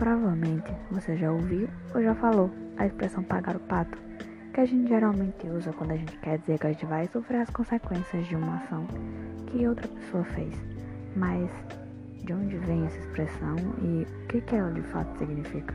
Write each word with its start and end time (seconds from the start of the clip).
Provavelmente 0.00 0.72
você 0.90 1.14
já 1.14 1.30
ouviu 1.30 1.68
ou 1.94 2.02
já 2.02 2.14
falou 2.14 2.50
a 2.78 2.86
expressão 2.86 3.22
pagar 3.22 3.54
o 3.54 3.60
pato, 3.60 3.98
que 4.54 4.58
a 4.58 4.64
gente 4.64 4.88
geralmente 4.88 5.46
usa 5.46 5.74
quando 5.74 5.90
a 5.90 5.96
gente 5.98 6.16
quer 6.20 6.38
dizer 6.38 6.58
que 6.58 6.66
a 6.68 6.72
gente 6.72 6.86
vai 6.86 7.06
sofrer 7.08 7.42
as 7.42 7.50
consequências 7.50 8.26
de 8.26 8.34
uma 8.34 8.56
ação 8.56 8.86
que 9.46 9.68
outra 9.68 9.86
pessoa 9.86 10.24
fez. 10.24 10.54
Mas 11.14 11.50
de 12.24 12.32
onde 12.32 12.56
vem 12.56 12.86
essa 12.86 12.96
expressão 12.96 13.56
e 13.82 14.06
o 14.24 14.26
que, 14.28 14.56
ela 14.56 14.72
de 14.72 14.80
fato 14.84 15.18
significa? 15.18 15.74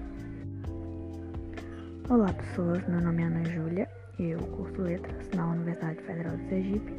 Olá 2.09 2.33
pessoas, 2.33 2.83
meu 2.87 3.01
nome 3.01 3.21
é 3.21 3.25
Ana 3.27 3.45
Júlia, 3.45 3.87
eu 4.17 4.39
curso 4.39 4.81
letras 4.81 5.29
na 5.35 5.45
Universidade 5.51 6.01
Federal 6.01 6.35
de 6.35 6.49
Sergipe 6.49 6.93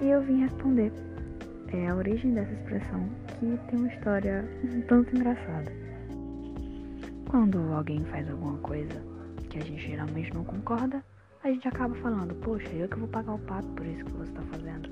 e 0.00 0.08
eu 0.08 0.20
vim 0.22 0.40
responder 0.40 0.92
é, 1.72 1.86
a 1.86 1.94
origem 1.94 2.34
dessa 2.34 2.52
expressão 2.52 3.08
que 3.28 3.56
tem 3.70 3.78
uma 3.78 3.88
história 3.88 4.44
um 4.64 4.80
tanto 4.80 5.14
engraçada. 5.14 5.88
Quando 7.28 7.58
alguém 7.72 8.04
faz 8.06 8.28
alguma 8.30 8.58
coisa 8.58 9.02
que 9.50 9.58
a 9.58 9.62
gente 9.62 9.88
geralmente 9.88 10.32
não 10.34 10.44
concorda, 10.44 11.04
a 11.44 11.48
gente 11.48 11.68
acaba 11.68 11.94
falando, 11.96 12.34
poxa, 12.36 12.68
eu 12.70 12.88
que 12.88 12.98
vou 12.98 13.08
pagar 13.08 13.34
o 13.34 13.38
pato 13.40 13.68
por 13.68 13.86
isso 13.86 14.04
que 14.04 14.12
você 14.12 14.30
está 14.30 14.42
fazendo. 14.42 14.90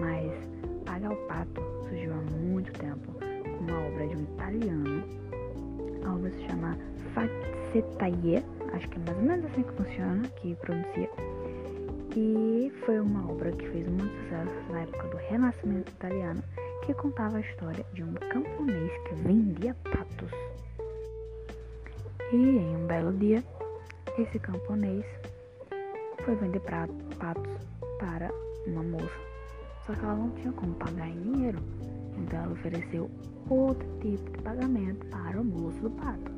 Mas 0.00 0.84
pagar 0.84 1.12
o 1.12 1.16
pato 1.26 1.60
surgiu 1.88 2.12
há 2.12 2.30
muito 2.36 2.72
tempo, 2.72 3.12
uma 3.60 3.78
obra 3.78 4.08
de 4.08 4.16
um 4.16 4.22
italiano. 4.22 5.04
A 6.04 6.14
obra 6.14 6.30
se 6.30 6.46
chama 6.46 6.78
Fazzetaie 7.14 8.44
acho 8.74 8.88
que 8.88 8.98
é 8.98 9.02
mais 9.06 9.18
ou 9.18 9.24
menos 9.24 9.44
assim 9.46 9.62
que 9.62 9.72
funciona, 9.72 10.28
que 10.36 10.54
pronuncia. 10.56 11.10
E 12.16 12.72
foi 12.84 13.00
uma 13.00 13.30
obra 13.30 13.50
que 13.52 13.68
fez 13.68 13.88
muito 13.88 14.14
sucesso 14.22 14.72
na 14.72 14.80
época 14.80 15.08
do 15.08 15.16
Renascimento 15.16 15.90
italiano, 15.90 16.42
que 16.84 16.94
contava 16.94 17.38
a 17.38 17.40
história 17.40 17.84
de 17.92 18.02
um 18.02 18.14
camponês 18.14 18.92
que 19.08 19.14
vendia 19.14 19.74
patos. 19.84 20.30
E 22.34 22.36
em 22.36 22.76
um 22.76 22.86
belo 22.88 23.12
dia, 23.12 23.44
esse 24.18 24.40
camponês 24.40 25.04
foi 26.24 26.34
vender 26.34 26.60
patos 27.16 27.52
para 28.00 28.28
uma 28.66 28.82
moça. 28.82 29.20
Só 29.86 29.94
que 29.94 30.04
ela 30.04 30.16
não 30.16 30.30
tinha 30.30 30.52
como 30.52 30.74
pagar 30.74 31.08
em 31.08 31.22
dinheiro. 31.22 31.60
Então 32.18 32.40
ela 32.40 32.52
ofereceu 32.52 33.08
outro 33.48 33.86
tipo 34.00 34.32
de 34.32 34.42
pagamento 34.42 35.06
para 35.06 35.40
o 35.40 35.44
moço 35.44 35.78
do 35.78 35.90
pato. 35.90 36.32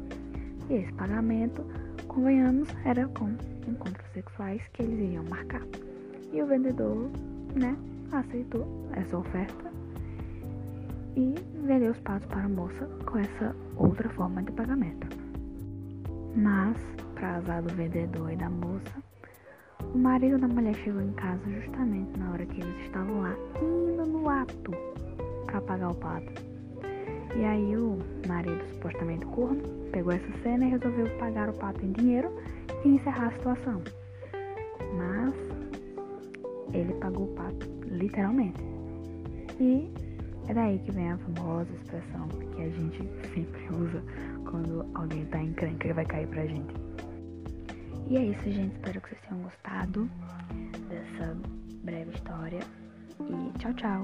E 0.68 0.74
esse 0.74 0.92
pagamento 0.92 1.64
convenhamos, 2.08 2.68
era 2.84 3.08
com 3.08 3.30
encontros 3.66 4.06
sexuais 4.12 4.60
que 4.74 4.82
eles 4.82 4.98
iriam 5.00 5.24
marcar. 5.30 5.62
E 6.30 6.42
o 6.42 6.46
vendedor, 6.46 7.08
né, 7.54 7.74
aceitou 8.12 8.66
essa 8.92 9.16
oferta 9.16 9.72
e 11.16 11.34
vendeu 11.66 11.92
os 11.92 12.00
patos 12.00 12.28
para 12.28 12.44
a 12.44 12.48
moça 12.50 12.86
com 13.06 13.16
essa 13.16 13.56
outra 13.78 14.10
forma 14.10 14.42
de 14.42 14.52
pagamento. 14.52 15.25
Mas, 16.36 16.76
para 17.14 17.36
azar 17.36 17.62
do 17.62 17.74
vendedor 17.74 18.30
e 18.30 18.36
da 18.36 18.50
moça, 18.50 19.02
o 19.94 19.98
marido 19.98 20.38
da 20.38 20.46
mulher 20.46 20.74
chegou 20.74 21.00
em 21.00 21.12
casa 21.12 21.40
justamente 21.50 22.18
na 22.18 22.30
hora 22.30 22.44
que 22.44 22.60
eles 22.60 22.84
estavam 22.84 23.22
lá, 23.22 23.34
indo 23.62 24.04
no 24.04 24.28
ato 24.28 24.72
para 25.46 25.62
pagar 25.62 25.90
o 25.90 25.94
pato. 25.94 26.44
E 27.34 27.42
aí 27.44 27.76
o 27.76 27.98
marido, 28.28 28.62
supostamente 28.74 29.24
corno, 29.26 29.62
pegou 29.90 30.12
essa 30.12 30.30
cena 30.42 30.66
e 30.66 30.70
resolveu 30.70 31.06
pagar 31.18 31.48
o 31.48 31.54
pato 31.54 31.82
em 31.82 31.92
dinheiro 31.92 32.30
e 32.84 32.88
encerrar 32.88 33.28
a 33.28 33.32
situação. 33.32 33.82
Mas 34.98 35.34
ele 36.74 36.92
pagou 36.94 37.24
o 37.24 37.34
pato 37.34 37.66
literalmente. 37.86 38.62
E 39.58 39.90
é 40.48 40.54
daí 40.54 40.78
que 40.80 40.92
vem 40.92 41.10
a 41.10 41.18
famosa 41.18 41.70
expressão 41.72 42.28
que 42.28 42.62
a 42.62 42.68
gente 42.70 42.98
sempre 43.34 43.74
usa 43.74 44.02
quando 44.48 44.88
alguém 44.94 45.24
tá 45.26 45.42
encrenca 45.42 45.88
e 45.88 45.92
vai 45.92 46.04
cair 46.06 46.28
pra 46.28 46.46
gente. 46.46 46.74
E 48.08 48.16
é 48.16 48.24
isso, 48.26 48.42
gente. 48.44 48.74
Espero 48.76 49.00
que 49.00 49.08
vocês 49.08 49.20
tenham 49.28 49.42
gostado 49.42 50.08
dessa 50.88 51.36
breve 51.82 52.10
história. 52.12 52.60
E 53.20 53.58
tchau, 53.58 53.74
tchau. 53.74 54.02